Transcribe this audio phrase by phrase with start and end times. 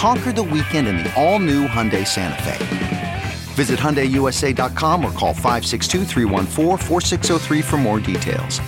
[0.00, 3.22] Conquer the weekend in the all-new Hyundai Santa Fe.
[3.52, 6.06] Visit HyundaiUSA.com or call 562
[7.60, 8.60] for more details.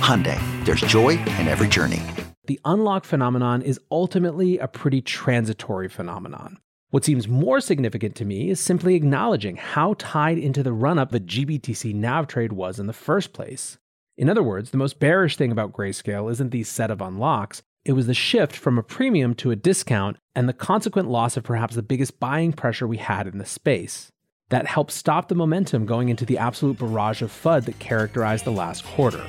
[0.00, 2.00] Hyundai, there's joy in every journey.
[2.46, 6.56] The unlock phenomenon is ultimately a pretty transitory phenomenon.
[6.88, 11.20] What seems more significant to me is simply acknowledging how tied into the run-up the
[11.20, 13.76] GBTC NAV trade was in the first place.
[14.16, 17.96] In other words, the most bearish thing about Grayscale isn't the set of unlocks, it
[17.96, 21.74] was the shift from a premium to a discount and the consequent loss of perhaps
[21.74, 24.12] the biggest buying pressure we had in the space.
[24.50, 28.50] That helped stop the momentum going into the absolute barrage of FUD that characterized the
[28.50, 29.26] last quarter.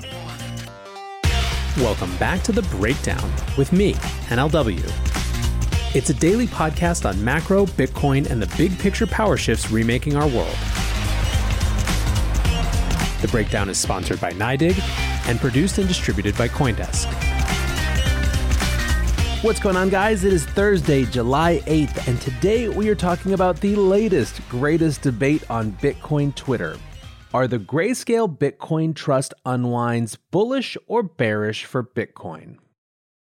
[1.78, 3.94] Welcome back to The Breakdown with me,
[4.28, 5.96] NLW.
[5.96, 10.28] It's a daily podcast on macro, Bitcoin, and the big picture power shifts remaking our
[10.28, 10.58] world.
[13.22, 14.78] The Breakdown is sponsored by NYDIG
[15.30, 17.29] and produced and distributed by Coindesk.
[19.42, 20.26] What's going on, guys?
[20.26, 25.50] It is Thursday, July 8th, and today we are talking about the latest, greatest debate
[25.50, 26.76] on Bitcoin Twitter.
[27.34, 32.58] Are the Grayscale Bitcoin Trust unwinds bullish or bearish for Bitcoin?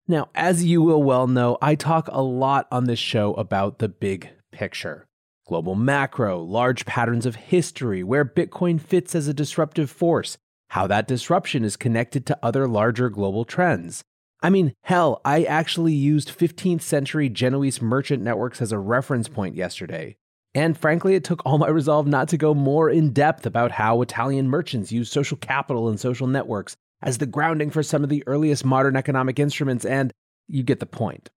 [0.08, 3.88] Now, as you will well know, I talk a lot on this show about the
[3.90, 5.06] big picture
[5.46, 10.38] global macro, large patterns of history, where Bitcoin fits as a disruptive force,
[10.68, 14.02] how that disruption is connected to other larger global trends
[14.42, 19.54] I mean, hell, I actually used 15th century Genoese merchant networks as a reference point
[19.56, 20.16] yesterday.
[20.54, 24.00] And frankly, it took all my resolve not to go more in depth about how
[24.02, 28.24] Italian merchants used social capital and social networks as the grounding for some of the
[28.26, 30.12] earliest modern economic instruments, and
[30.48, 31.28] you get the point.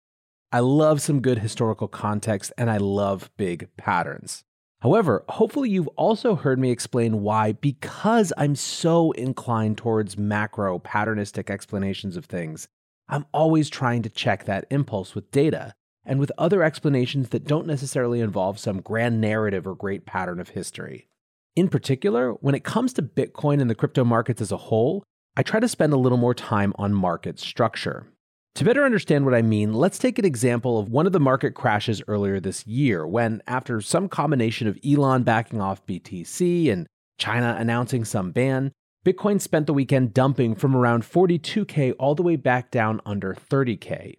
[0.51, 4.43] I love some good historical context and I love big patterns.
[4.81, 11.49] However, hopefully, you've also heard me explain why, because I'm so inclined towards macro patternistic
[11.49, 12.69] explanations of things,
[13.09, 15.73] I'm always trying to check that impulse with data
[16.05, 20.49] and with other explanations that don't necessarily involve some grand narrative or great pattern of
[20.49, 21.07] history.
[21.55, 25.03] In particular, when it comes to Bitcoin and the crypto markets as a whole,
[25.35, 28.07] I try to spend a little more time on market structure.
[28.55, 31.53] To better understand what I mean, let's take an example of one of the market
[31.53, 36.87] crashes earlier this year when, after some combination of Elon backing off BTC and
[37.17, 38.71] China announcing some ban,
[39.05, 44.17] Bitcoin spent the weekend dumping from around 42K all the way back down under 30K.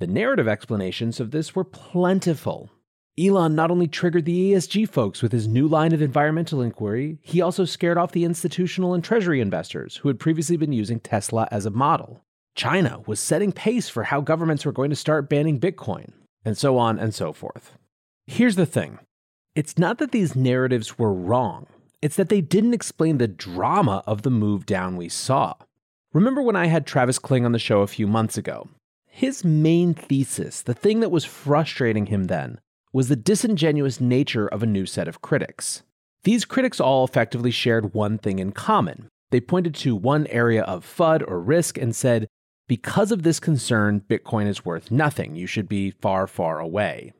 [0.00, 2.70] The narrative explanations of this were plentiful.
[3.16, 7.40] Elon not only triggered the ESG folks with his new line of environmental inquiry, he
[7.40, 11.64] also scared off the institutional and treasury investors who had previously been using Tesla as
[11.64, 12.24] a model.
[12.56, 16.10] China was setting pace for how governments were going to start banning Bitcoin,
[16.44, 17.78] and so on and so forth.
[18.26, 18.98] Here's the thing
[19.54, 21.68] it's not that these narratives were wrong.
[22.06, 25.54] It's that they didn't explain the drama of the move down we saw.
[26.12, 28.68] Remember when I had Travis Kling on the show a few months ago?
[29.08, 32.60] His main thesis, the thing that was frustrating him then,
[32.92, 35.82] was the disingenuous nature of a new set of critics.
[36.22, 39.08] These critics all effectively shared one thing in common.
[39.32, 42.28] They pointed to one area of FUD or risk and said,
[42.68, 45.34] because of this concern, Bitcoin is worth nothing.
[45.34, 47.14] You should be far, far away.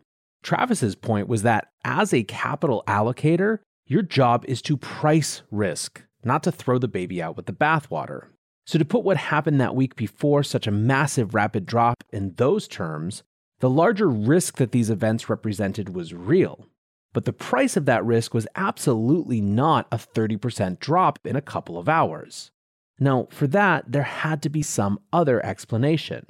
[0.44, 6.43] Travis's point was that as a capital allocator, your job is to price risk, not
[6.43, 8.28] to throw the baby out with the bathwater.
[8.66, 12.66] So, to put what happened that week before such a massive rapid drop in those
[12.66, 13.22] terms,
[13.61, 16.66] the larger risk that these events represented was real.
[17.12, 21.78] But the price of that risk was absolutely not a 30% drop in a couple
[21.78, 22.50] of hours.
[22.99, 26.26] Now, for that, there had to be some other explanation.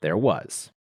[0.00, 0.72] There was.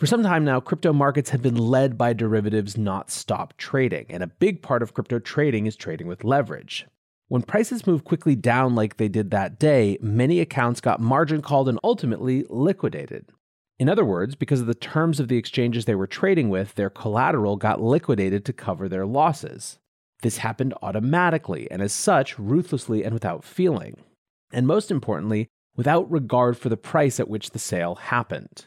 [0.00, 4.22] For some time now, crypto markets have been led by derivatives, not spot trading, and
[4.22, 6.86] a big part of crypto trading is trading with leverage.
[7.28, 11.68] When prices move quickly down like they did that day, many accounts got margin called
[11.68, 13.26] and ultimately liquidated.
[13.78, 16.88] In other words, because of the terms of the exchanges they were trading with, their
[16.88, 19.78] collateral got liquidated to cover their losses.
[20.22, 23.98] This happened automatically, and as such, ruthlessly and without feeling.
[24.50, 28.64] And most importantly, without regard for the price at which the sale happened.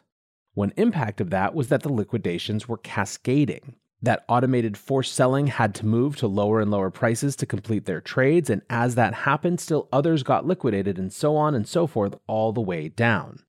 [0.54, 3.76] One impact of that was that the liquidations were cascading.
[4.02, 8.02] That automated forced selling had to move to lower and lower prices to complete their
[8.02, 12.16] trades, and as that happened, still others got liquidated, and so on and so forth,
[12.28, 13.40] all the way down.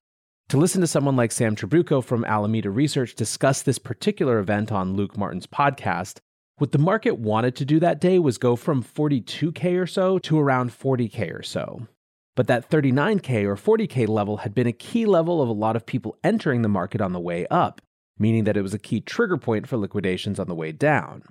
[0.51, 4.95] To listen to someone like Sam Trabucco from Alameda Research discuss this particular event on
[4.95, 6.21] Luke Martin's podcast,
[6.59, 10.39] what the market wanted to do that day was go from 42K or so to
[10.39, 11.89] around 40K or so.
[12.37, 15.87] But that 39K or 40K level had been a key level of a lot of
[15.87, 17.81] people entering the market on the way up,
[18.19, 21.23] meaning that it was a key trigger point for liquidations on the way down.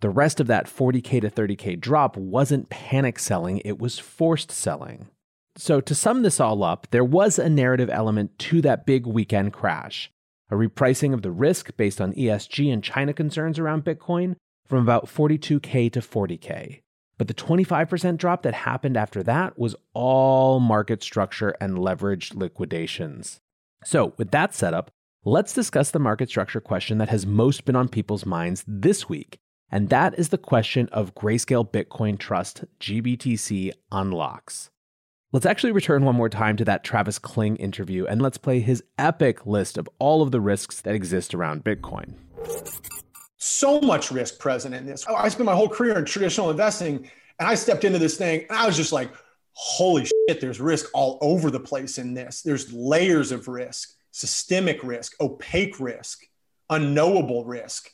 [0.00, 5.08] The rest of that 40K to 30K drop wasn't panic selling, it was forced selling.
[5.56, 9.52] So, to sum this all up, there was a narrative element to that big weekend
[9.52, 10.10] crash
[10.50, 15.06] a repricing of the risk based on ESG and China concerns around Bitcoin from about
[15.06, 16.80] 42K to 40K.
[17.18, 23.40] But the 25% drop that happened after that was all market structure and leveraged liquidations.
[23.84, 24.92] So, with that setup,
[25.24, 29.38] let's discuss the market structure question that has most been on people's minds this week.
[29.70, 34.70] And that is the question of Grayscale Bitcoin Trust GBTC unlocks.
[35.30, 38.82] Let's actually return one more time to that Travis Kling interview and let's play his
[38.96, 42.14] epic list of all of the risks that exist around Bitcoin
[43.38, 45.06] so much risk present in this.
[45.06, 47.08] I spent my whole career in traditional investing
[47.38, 49.10] and I stepped into this thing and I was just like,
[49.52, 52.42] holy shit, there's risk all over the place in this.
[52.42, 56.24] There's layers of risk, systemic risk, opaque risk,
[56.68, 57.90] unknowable risk,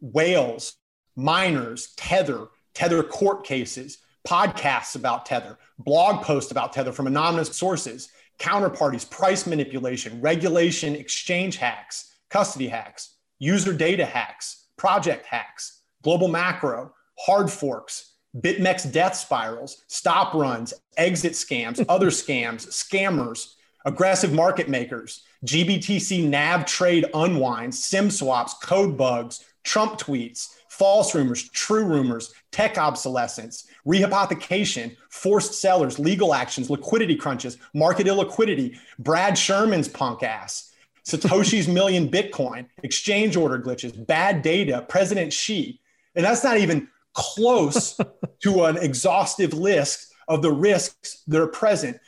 [0.00, 0.74] whales,
[1.14, 8.10] miners, tether, tether court cases, podcasts about tether, blog posts about tether from anonymous sources,
[8.38, 16.92] counterparties, price manipulation, regulation, exchange hacks, custody hacks, user data hacks project hacks, global macro,
[17.18, 25.24] hard forks, BitMEX death spirals, stop runs, exit scams, other scams, scammers, aggressive market makers,
[25.46, 32.76] GBTC NAV trade unwinds, SIM swaps, code bugs, Trump tweets, false rumors, true rumors, tech
[32.76, 40.72] obsolescence, rehypothecation, forced sellers, legal actions, liquidity crunches, market illiquidity, Brad Sherman's punk ass,
[41.06, 45.80] Satoshi's million Bitcoin, exchange order glitches, bad data, President Xi.
[46.16, 47.98] And that's not even close
[48.42, 51.98] to an exhaustive list of the risks that are present.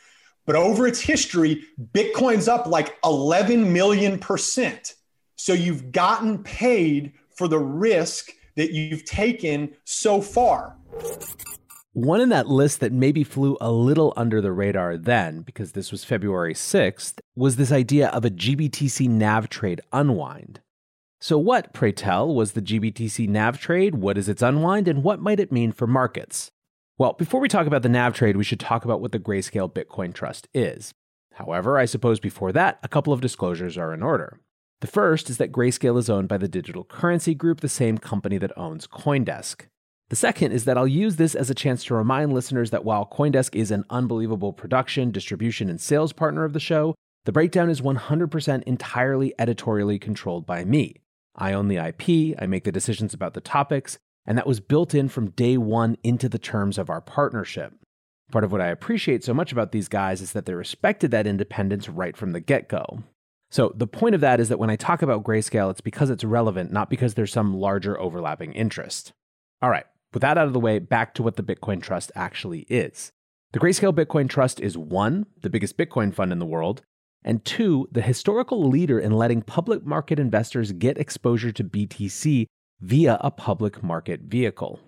[0.47, 4.95] But over its history, Bitcoin's up like 11 million percent.
[5.37, 10.77] So you've gotten paid for the risk that you've taken so far.
[11.99, 15.91] One in that list that maybe flew a little under the radar then, because this
[15.91, 20.61] was February 6th, was this idea of a GBTC NAV trade unwind.
[21.21, 23.97] So, what, pray tell, was the GBTC NAV trade?
[23.97, 24.87] What is its unwind?
[24.87, 26.53] And what might it mean for markets?
[26.99, 29.69] Well, before we talk about the NAV trade, we should talk about what the Grayscale
[29.69, 30.93] Bitcoin Trust is.
[31.35, 34.39] However, I suppose before that, a couple of disclosures are in order.
[34.83, 38.39] The first is that Grayscale is owned by the Digital Currency Group, the same company
[38.39, 39.63] that owns Coindesk.
[40.11, 43.07] The second is that I'll use this as a chance to remind listeners that while
[43.07, 46.95] Coindesk is an unbelievable production, distribution, and sales partner of the show,
[47.27, 50.97] the breakdown is 100% entirely editorially controlled by me.
[51.37, 54.95] I own the IP, I make the decisions about the topics, and that was built
[54.95, 57.75] in from day one into the terms of our partnership.
[58.33, 61.27] Part of what I appreciate so much about these guys is that they respected that
[61.27, 63.03] independence right from the get go.
[63.51, 66.25] So, the point of that is that when I talk about grayscale, it's because it's
[66.25, 69.13] relevant, not because there's some larger overlapping interest.
[69.63, 69.87] All right,
[70.19, 73.13] with that out of the way, back to what the Bitcoin Trust actually is.
[73.53, 76.83] The Grayscale Bitcoin Trust is one, the biggest Bitcoin fund in the world,
[77.23, 82.47] and two, the historical leader in letting public market investors get exposure to BTC
[82.81, 84.81] via a public market vehicle.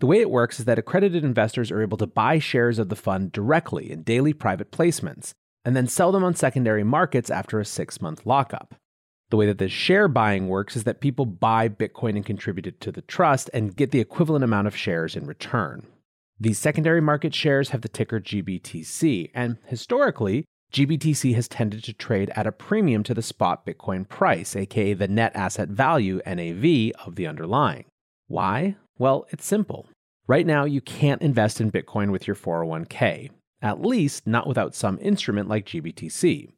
[0.00, 2.96] The way it works is that accredited investors are able to buy shares of the
[2.96, 5.30] fund directly in daily private placements
[5.64, 8.74] and then sell them on secondary markets after a six month lockup.
[9.32, 12.82] The way that the share buying works is that people buy Bitcoin and contribute it
[12.82, 15.86] to the trust and get the equivalent amount of shares in return.
[16.38, 22.30] These secondary market shares have the ticker GBTC, and historically, GBTC has tended to trade
[22.36, 27.16] at a premium to the spot Bitcoin price, aka the net asset value NAV of
[27.16, 27.86] the underlying.
[28.26, 28.76] Why?
[28.98, 29.88] Well, it's simple.
[30.26, 33.30] Right now, you can't invest in Bitcoin with your 401k,
[33.62, 36.50] at least not without some instrument like GBTC.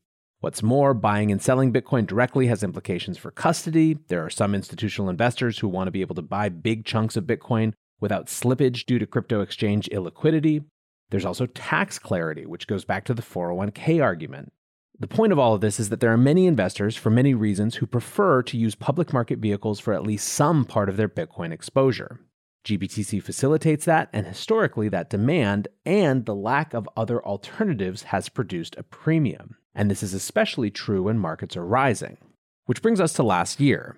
[0.45, 3.97] What's more, buying and selling Bitcoin directly has implications for custody.
[4.09, 7.25] There are some institutional investors who want to be able to buy big chunks of
[7.25, 10.67] Bitcoin without slippage due to crypto exchange illiquidity.
[11.09, 14.53] There's also tax clarity, which goes back to the 401k argument.
[14.99, 17.77] The point of all of this is that there are many investors, for many reasons,
[17.77, 21.53] who prefer to use public market vehicles for at least some part of their Bitcoin
[21.53, 22.21] exposure.
[22.67, 28.77] GBTC facilitates that, and historically, that demand and the lack of other alternatives has produced
[28.77, 29.57] a premium.
[29.75, 32.19] And this is especially true when markets are rising.
[32.67, 33.97] Which brings us to last year.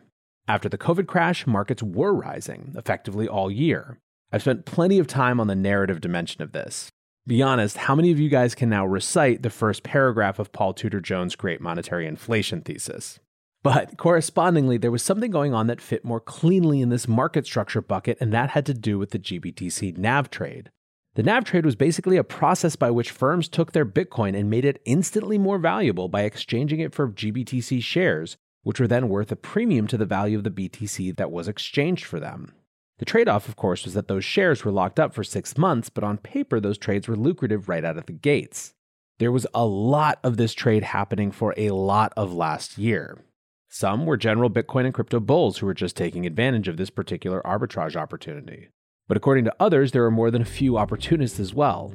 [0.48, 3.98] After the COVID crash, markets were rising, effectively all year.
[4.32, 6.88] I've spent plenty of time on the narrative dimension of this.
[7.26, 10.72] Be honest, how many of you guys can now recite the first paragraph of Paul
[10.72, 13.18] Tudor Jones' great monetary inflation thesis?
[13.64, 17.80] But correspondingly, there was something going on that fit more cleanly in this market structure
[17.82, 20.70] bucket, and that had to do with the GBTC NAV trade.
[21.16, 24.66] The NAV trade was basically a process by which firms took their Bitcoin and made
[24.66, 29.36] it instantly more valuable by exchanging it for GBTC shares, which were then worth a
[29.36, 32.52] premium to the value of the BTC that was exchanged for them.
[32.98, 35.88] The trade off, of course, was that those shares were locked up for six months,
[35.88, 38.74] but on paper, those trades were lucrative right out of the gates.
[39.18, 43.24] There was a lot of this trade happening for a lot of last year.
[43.70, 47.40] Some were general Bitcoin and crypto bulls who were just taking advantage of this particular
[47.42, 48.68] arbitrage opportunity.
[49.08, 51.92] But according to others, there are more than a few opportunists as well.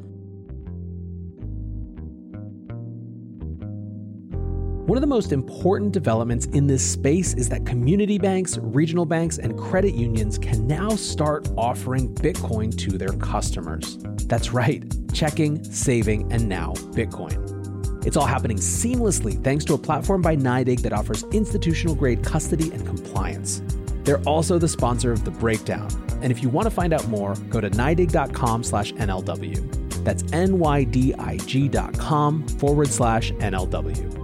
[4.86, 9.38] One of the most important developments in this space is that community banks, regional banks,
[9.38, 13.98] and credit unions can now start offering Bitcoin to their customers.
[14.26, 18.06] That's right, checking, saving, and now Bitcoin.
[18.06, 22.72] It's all happening seamlessly thanks to a platform by NYDIG that offers institutional grade custody
[22.72, 23.62] and compliance.
[24.04, 25.90] They're also the sponsor of The Breakdown.
[26.22, 30.04] And if you want to find out more, go to NYDIG.com slash NLW.
[30.04, 34.22] That's N-Y-D-I-G dot com forward slash NLW.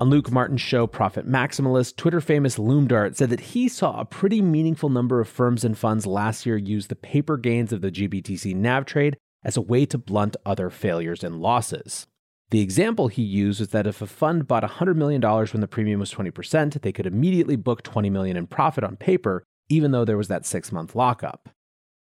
[0.00, 4.40] On Luke Martin's show, Profit Maximalist, Twitter famous Loomdart said that he saw a pretty
[4.40, 8.56] meaningful number of firms and funds last year use the paper gains of the GBTC
[8.56, 12.06] NAV trade as a way to blunt other failures and losses.
[12.50, 16.00] The example he used was that if a fund bought $100 million when the premium
[16.00, 20.16] was 20%, they could immediately book 20 million in profit on paper, even though there
[20.16, 21.48] was that six month lockup.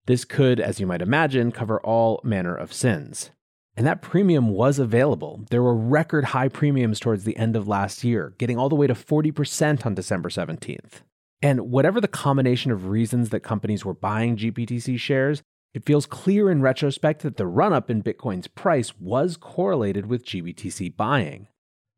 [0.06, 3.30] This could, as you might imagine, cover all manner of sins.
[3.76, 5.44] And that premium was available.
[5.50, 8.86] There were record high premiums towards the end of last year, getting all the way
[8.86, 11.02] to 40% on December 17th.
[11.42, 15.42] And whatever the combination of reasons that companies were buying GBTC shares,
[15.74, 20.24] it feels clear in retrospect that the run up in Bitcoin's price was correlated with
[20.24, 21.48] GBTC buying.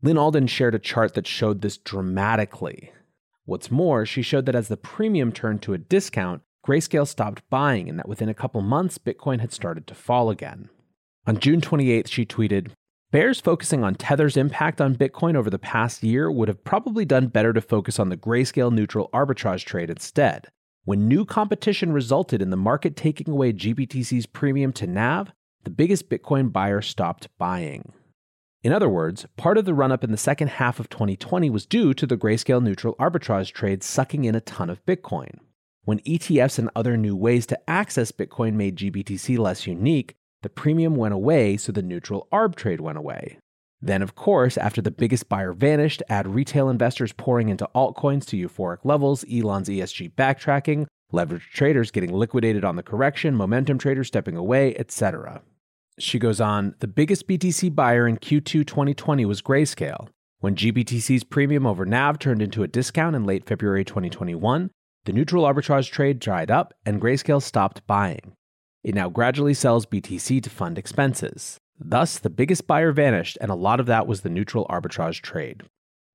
[0.02, 2.92] Lyn Alden shared a chart that showed this dramatically.
[3.44, 7.88] What's more, she showed that as the premium turned to a discount, Grayscale stopped buying
[7.88, 10.68] and that within a couple months, Bitcoin had started to fall again.
[11.26, 12.72] On June 28th, she tweeted,
[13.10, 17.26] Bears focusing on Tether's impact on Bitcoin over the past year would have probably done
[17.26, 20.48] better to focus on the grayscale neutral arbitrage trade instead.
[20.84, 25.30] When new competition resulted in the market taking away GBTC's premium to NAV,
[25.64, 27.92] the biggest Bitcoin buyer stopped buying.
[28.62, 31.66] In other words, part of the run up in the second half of 2020 was
[31.66, 35.38] due to the grayscale neutral arbitrage trade sucking in a ton of Bitcoin.
[35.84, 40.96] When ETFs and other new ways to access Bitcoin made GBTC less unique, the premium
[40.96, 43.38] went away, so the neutral arb trade went away.
[43.82, 48.36] Then, of course, after the biggest buyer vanished, add retail investors pouring into altcoins to
[48.36, 54.36] euphoric levels, Elon's ESG backtracking, leveraged traders getting liquidated on the correction, momentum traders stepping
[54.36, 55.40] away, etc.
[55.98, 60.08] She goes on, the biggest BTC buyer in Q2 2020 was Grayscale.
[60.40, 64.70] When GBTC's premium over NAV turned into a discount in late February 2021,
[65.04, 68.32] the neutral arbitrage trade dried up and Grayscale stopped buying.
[68.82, 71.58] It now gradually sells BTC to fund expenses.
[71.82, 75.62] Thus, the biggest buyer vanished, and a lot of that was the neutral arbitrage trade.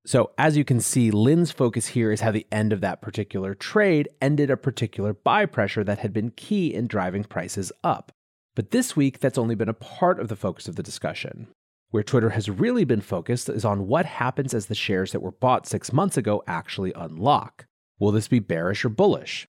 [0.05, 3.55] So, as you can see, Lyn's focus here is how the end of that particular
[3.55, 8.12] trade ended a particular buy pressure that had been key in driving prices up.
[8.55, 11.48] But this week, that's only been a part of the focus of the discussion.
[11.89, 15.31] Where Twitter has really been focused is on what happens as the shares that were
[15.31, 17.65] bought six months ago actually unlock.
[18.00, 19.48] Will this be bearish or bullish?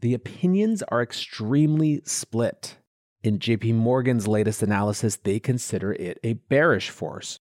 [0.00, 2.76] The opinions are extremely split.
[3.26, 7.40] In JP Morgan's latest analysis, they consider it a bearish force.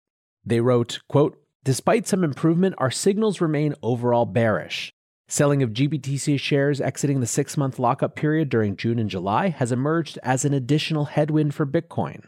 [0.45, 4.93] They wrote, quote, Despite some improvement, our signals remain overall bearish.
[5.27, 9.71] Selling of GBTC shares exiting the six month lockup period during June and July has
[9.71, 12.25] emerged as an additional headwind for Bitcoin.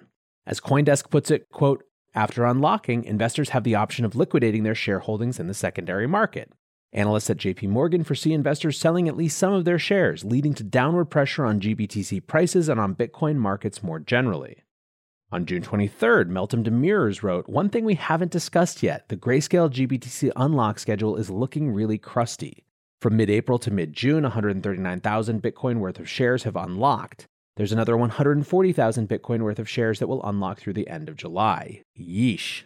[0.47, 1.83] As Coindesk puts it, quote,
[2.15, 6.51] after unlocking, investors have the option of liquidating their shareholdings in the secondary market.
[6.93, 10.63] Analysts at JP Morgan foresee investors selling at least some of their shares, leading to
[10.63, 14.63] downward pressure on GBTC prices and on Bitcoin markets more generally.
[15.31, 20.31] On June 23rd, Meltem Demirors wrote, One thing we haven't discussed yet the grayscale GBTC
[20.35, 22.63] unlock schedule is looking really crusty.
[23.01, 27.25] From mid April to mid June, 139,000 Bitcoin worth of shares have unlocked.
[27.55, 31.81] There's another 140,000 Bitcoin worth of shares that will unlock through the end of July.
[31.99, 32.63] Yeesh.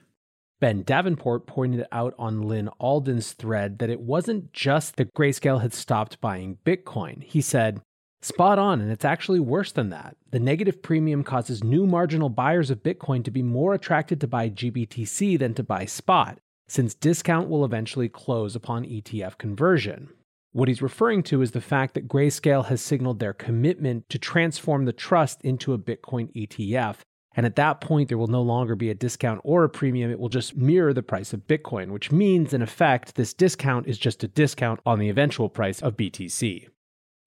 [0.60, 5.74] Ben Davenport pointed out on Lyn Alden's thread that it wasn't just that Grayscale had
[5.74, 7.22] stopped buying Bitcoin.
[7.24, 7.82] He said,
[8.24, 10.18] Spot on, and it's actually worse than that.
[10.32, 14.50] The negative premium causes new marginal buyers of Bitcoin to be more attracted to buy
[14.50, 20.10] GBTC than to buy spot, since discount will eventually close upon ETF conversion.
[20.54, 24.86] What he's referring to is the fact that Grayscale has signaled their commitment to transform
[24.86, 26.98] the trust into a Bitcoin ETF.
[27.38, 30.10] And at that point, there will no longer be a discount or a premium.
[30.10, 34.00] It will just mirror the price of Bitcoin, which means, in effect, this discount is
[34.00, 36.68] just a discount on the eventual price of BTC.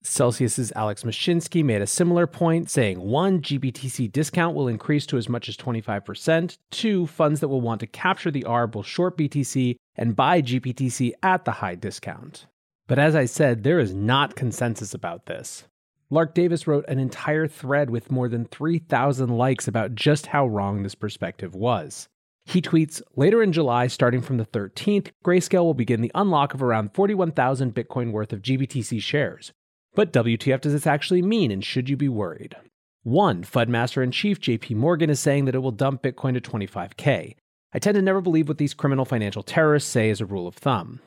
[0.03, 5.29] Celsius's Alex Mashinsky made a similar point, saying one, GBTC discount will increase to as
[5.29, 6.59] much as 25%.
[6.71, 11.13] Two, funds that will want to capture the ARB will short BTC and buy GBTC
[11.23, 12.47] at the high discount.
[12.89, 15.65] But as I said, there is not consensus about this.
[16.13, 20.83] Lark Davis wrote an entire thread with more than 3,000 likes about just how wrong
[20.83, 22.09] this perspective was.
[22.45, 26.65] He tweets Later in July, starting from the 13th, Grayscale will begin the unlock of
[26.65, 29.53] around 41,000 Bitcoin worth of GBTC shares.
[29.95, 32.57] But WTF does this actually mean, and should you be worried?
[33.05, 37.37] One, FUD in Chief JP Morgan is saying that it will dump Bitcoin to 25K.
[37.73, 40.57] I tend to never believe what these criminal financial terrorists say as a rule of
[40.57, 41.01] thumb.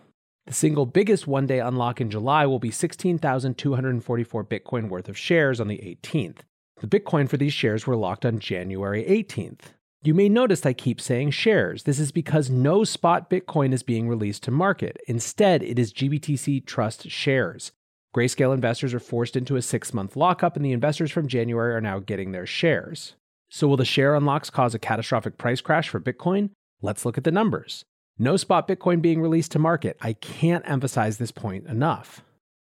[0.46, 5.62] The single biggest one day unlock in July will be 16,244 Bitcoin worth of shares
[5.62, 6.40] on the 18th.
[6.82, 9.72] The Bitcoin for these shares were locked on January 18th.
[10.04, 11.84] You may notice I keep saying shares.
[11.84, 14.98] This is because no spot Bitcoin is being released to market.
[15.08, 17.72] Instead, it is GBTC Trust shares.
[18.14, 21.82] Grayscale investors are forced into a six month lockup, and the investors from January are
[21.82, 23.16] now getting their shares.
[23.50, 26.50] So, will the share unlocks cause a catastrophic price crash for Bitcoin?
[26.82, 27.86] Let's look at the numbers.
[28.20, 29.98] No spot Bitcoin being released to market.
[30.00, 32.22] I can't emphasize this point enough.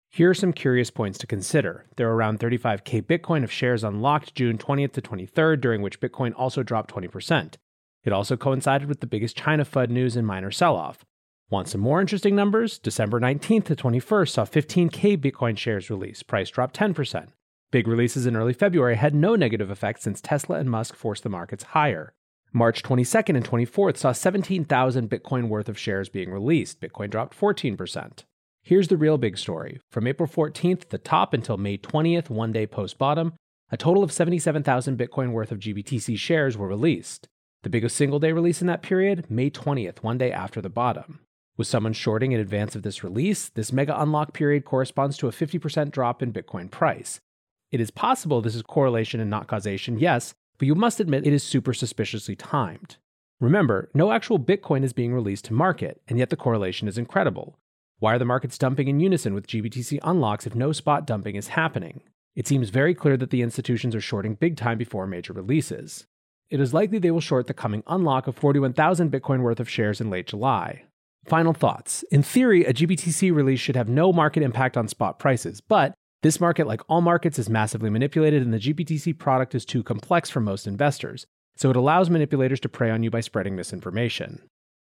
[0.08, 1.86] Here are some curious points to consider.
[1.96, 6.32] There are around 35k Bitcoin of shares unlocked June 20th to 23rd, during which Bitcoin
[6.36, 7.54] also dropped 20%.
[8.04, 11.04] It also coincided with the biggest China FUD news and minor sell off.
[11.50, 12.78] Want some more interesting numbers?
[12.78, 16.28] December 19th to 21st saw 15K Bitcoin shares released.
[16.28, 17.26] Price dropped 10%.
[17.72, 21.28] Big releases in early February had no negative effect since Tesla and Musk forced the
[21.28, 22.14] markets higher.
[22.52, 26.80] March 22nd and 24th saw 17,000 Bitcoin worth of shares being released.
[26.80, 28.24] Bitcoin dropped 14%.
[28.62, 29.80] Here's the real big story.
[29.90, 33.34] From April 14th, the top, until May 20th, one day post bottom,
[33.70, 37.28] a total of 77,000 Bitcoin worth of GBTC shares were released.
[37.62, 41.20] The biggest single day release in that period, May 20th, one day after the bottom.
[41.56, 45.32] With someone shorting in advance of this release, this mega unlock period corresponds to a
[45.32, 47.20] 50% drop in Bitcoin price.
[47.70, 51.32] It is possible this is correlation and not causation, yes, but you must admit it
[51.32, 52.98] is super suspiciously timed.
[53.40, 57.56] Remember, no actual Bitcoin is being released to market, and yet the correlation is incredible.
[57.98, 61.48] Why are the markets dumping in unison with GBTC unlocks if no spot dumping is
[61.48, 62.02] happening?
[62.36, 66.04] It seems very clear that the institutions are shorting big time before major releases.
[66.50, 69.98] It is likely they will short the coming unlock of 41,000 Bitcoin worth of shares
[69.98, 70.82] in late July.
[71.24, 72.02] Final thoughts.
[72.10, 76.40] In theory, a GBTC release should have no market impact on spot prices, but this
[76.40, 80.40] market, like all markets, is massively manipulated, and the GBTC product is too complex for
[80.40, 84.42] most investors, so it allows manipulators to prey on you by spreading misinformation.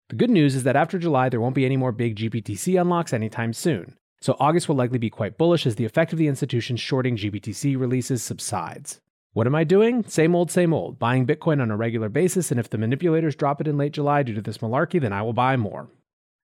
[0.10, 3.14] The good news is that after July, there won't be any more big GBTC unlocks
[3.14, 6.80] anytime soon, so August will likely be quite bullish as the effect of the institutions
[6.80, 9.00] shorting GBTC releases subsides.
[9.34, 10.04] What am I doing?
[10.06, 10.98] Same old, same old.
[10.98, 14.24] Buying Bitcoin on a regular basis, and if the manipulators drop it in late July
[14.24, 15.90] due to this malarkey, then I will buy more.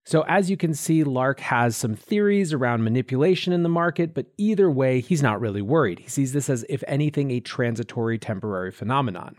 [0.06, 4.28] So, as you can see, Lark has some theories around manipulation in the market, but
[4.38, 6.00] either way, he's not really worried.
[6.00, 9.38] He sees this as, if anything, a transitory temporary phenomenon.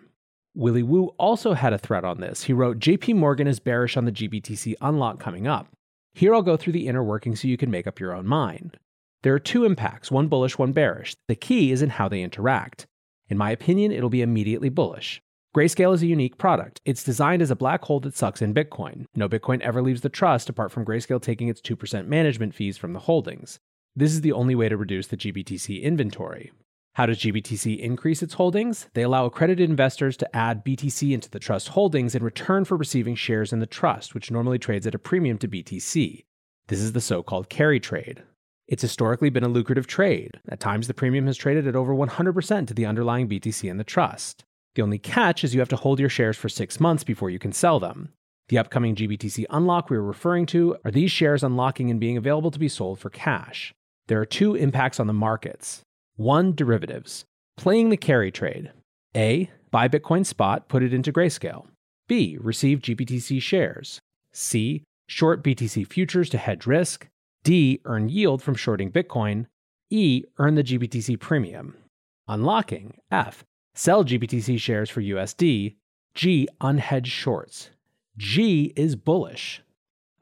[0.55, 2.45] Willy Woo also had a thread on this.
[2.45, 5.69] He wrote JP Morgan is bearish on the GBTC unlock coming up.
[6.15, 8.79] Here I'll go through the inner working so you can make up your own mind.
[9.23, 11.17] There are two impacts, one bullish, one bearish.
[11.29, 12.87] The key is in how they interact.
[13.29, 15.21] In my opinion, it'll be immediately bullish.
[15.55, 16.81] Grayscale is a unique product.
[16.85, 19.07] It's designed as a black hole that sucks in Bitcoin.
[19.15, 22.93] No Bitcoin ever leaves the trust apart from Grayscale taking its 2% management fees from
[22.93, 23.61] the holdings.
[23.95, 26.51] This is the only way to reduce the GBTC inventory.
[26.95, 28.89] How does GBTC increase its holdings?
[28.95, 33.15] They allow accredited investors to add BTC into the trust holdings in return for receiving
[33.15, 36.25] shares in the trust, which normally trades at a premium to BTC.
[36.67, 38.25] This is the so called carry trade.
[38.67, 40.41] It's historically been a lucrative trade.
[40.49, 43.85] At times, the premium has traded at over 100% to the underlying BTC in the
[43.85, 44.45] trust.
[44.75, 47.39] The only catch is you have to hold your shares for six months before you
[47.39, 48.11] can sell them.
[48.49, 52.51] The upcoming GBTC unlock we are referring to are these shares unlocking and being available
[52.51, 53.73] to be sold for cash.
[54.09, 55.83] There are two impacts on the markets.
[56.17, 57.25] One, derivatives.
[57.57, 58.73] Playing the carry trade.
[59.17, 59.51] A.
[59.71, 61.67] Buy Bitcoin spot, put it into grayscale.
[62.07, 62.37] B.
[62.41, 64.01] Receive GBTC shares.
[64.33, 64.83] C.
[65.07, 67.09] Short BTC futures to hedge risk.
[67.45, 67.81] D.
[67.85, 69.47] Earn yield from shorting Bitcoin.
[69.91, 70.25] E.
[70.39, 71.77] Earn the GBTC premium.
[72.29, 72.99] Unlocking.
[73.11, 73.45] F.
[73.75, 75.75] Sell GBTC shares for USD.
[76.15, 76.49] G.
[76.61, 77.71] Unhedged shorts.
[78.17, 79.63] G is bullish.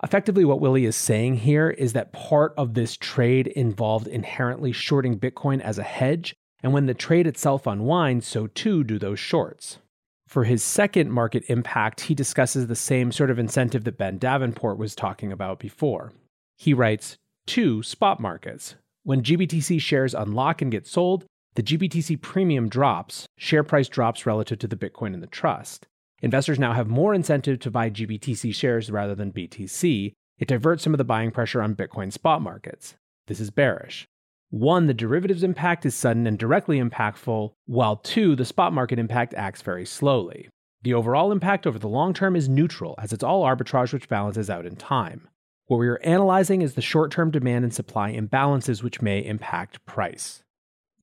[0.02, 5.18] Effectively, what Willy is saying here is that part of this trade involved inherently shorting
[5.18, 9.78] Bitcoin as a hedge, and when the trade itself unwinds, so too do those shorts.
[10.26, 14.78] For his second market impact, he discusses the same sort of incentive that Ben Davenport
[14.78, 16.10] was talking about before.
[16.56, 18.76] He writes, two spot markets.
[19.04, 24.58] When GBTC shares unlock and get sold, the GBTC premium drops, share price drops relative
[24.60, 25.86] to the Bitcoin in the trust.
[26.20, 30.14] Investors now have more incentive to buy GBTC shares rather than BTC.
[30.38, 32.94] It diverts some of the buying pressure on Bitcoin spot markets.
[33.26, 34.06] This is bearish.
[34.48, 39.34] One, the derivatives impact is sudden and directly impactful, while two, the spot market impact
[39.34, 40.48] acts very slowly.
[40.82, 44.48] The overall impact over the long term is neutral, as it's all arbitrage which balances
[44.48, 45.28] out in time.
[45.66, 49.84] What we are analyzing is the short term demand and supply imbalances which may impact
[49.86, 50.42] price.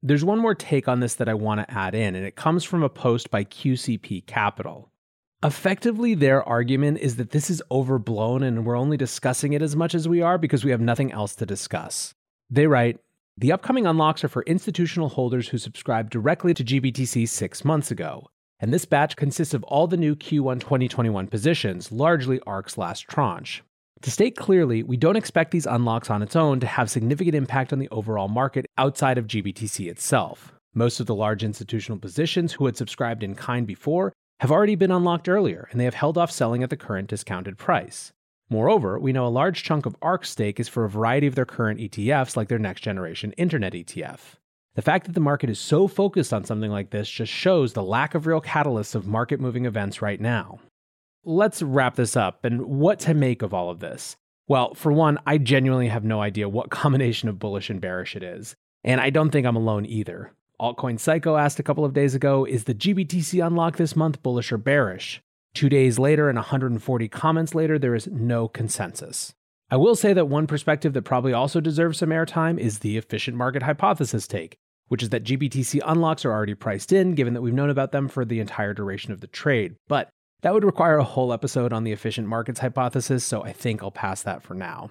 [0.02, 2.64] There's one more take on this that I want to add in, and it comes
[2.64, 4.90] from a post by QCP Capital.
[5.44, 9.96] Effectively, their argument is that this is overblown and we're only discussing it as much
[9.96, 12.14] as we are because we have nothing else to discuss.
[12.50, 13.00] They write
[13.38, 18.28] The upcoming unlocks are for institutional holders who subscribed directly to GBTC six months ago,
[18.60, 23.64] and this batch consists of all the new Q1 2021 positions, largely ARK's last tranche.
[24.04, 27.74] To state clearly, we don't expect these unlocks on its own to have significant impact
[27.74, 30.54] on the overall market outside of GBTC itself.
[30.74, 34.92] Most of the large institutional positions who had subscribed in kind before have already been
[34.92, 38.14] unlocked earlier, and they have held off selling at the current discounted price.
[38.50, 41.46] Moreover, we know a large chunk of ARK's stake is for a variety of their
[41.46, 44.36] current ETFs, like their next generation Internet ETF.
[44.76, 47.84] The fact that the market is so focused on something like this just shows the
[47.84, 50.60] lack of real catalysts of market moving events right now
[51.24, 54.18] let's wrap this up and what to make of all of this.
[54.48, 58.24] Well, for one, I genuinely have no idea what combination of bullish and bearish it
[58.24, 58.56] is.
[58.84, 60.34] And I don't think I'm alone either.
[60.60, 64.52] Altcoin Psycho asked a couple of days ago Is the GBTC unlock this month bullish
[64.52, 65.22] or bearish?
[65.54, 69.34] Two days later and 140 comments later, there is no consensus.
[69.72, 73.38] I will say that one perspective that probably also deserves some airtime is the efficient
[73.38, 77.54] market hypothesis take, which is that GBTC unlocks are already priced in, given that we've
[77.54, 79.76] known about them for the entire duration of the trade.
[79.88, 80.10] But
[80.42, 83.92] that would require a whole episode on the efficient markets hypothesis, so I think I'll
[83.92, 84.90] pass that for now.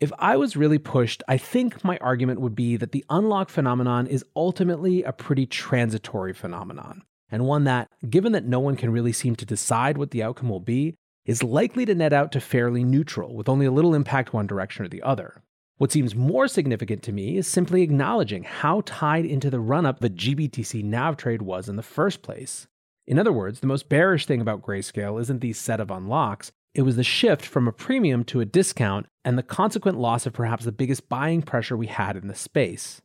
[0.00, 4.06] If I was really pushed, I think my argument would be that the unlock phenomenon
[4.06, 9.12] is ultimately a pretty transitory phenomenon, and one that, given that no one can really
[9.12, 12.82] seem to decide what the outcome will be, is likely to net out to fairly
[12.82, 15.40] neutral, with only a little impact one direction or the other.
[15.78, 20.00] What seems more significant to me is simply acknowledging how tied into the run up
[20.00, 22.66] the GBTC NAV trade was in the first place.
[23.06, 26.82] In other words, the most bearish thing about Grayscale isn't the set of unlocks, it
[26.82, 30.64] was the shift from a premium to a discount and the consequent loss of perhaps
[30.64, 33.02] the biggest buying pressure we had in the space.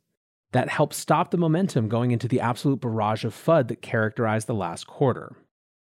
[0.52, 4.54] That helped stop the momentum going into the absolute barrage of FUD that characterized the
[4.54, 5.36] last quarter.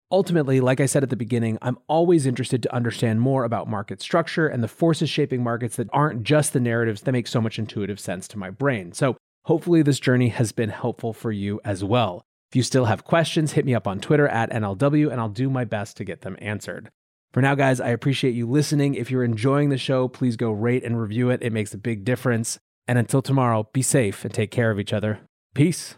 [0.10, 4.02] Ultimately, like I said at the beginning, I'm always interested to understand more about market
[4.02, 7.60] structure and the forces shaping markets that aren't just the narratives that make so much
[7.60, 8.93] intuitive sense to my brain.
[8.93, 12.23] So, hopefully, this journey has been helpful for you as well.
[12.53, 15.49] If you still have questions, hit me up on Twitter at NLW and I'll do
[15.49, 16.91] my best to get them answered.
[17.33, 18.93] For now, guys, I appreciate you listening.
[18.93, 21.41] If you're enjoying the show, please go rate and review it.
[21.41, 22.59] It makes a big difference.
[22.87, 25.21] And until tomorrow, be safe and take care of each other.
[25.55, 25.95] Peace.